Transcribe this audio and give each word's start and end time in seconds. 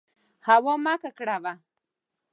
هوا 0.47 0.73
مه 0.83 0.93
ککړوه. 1.01 1.53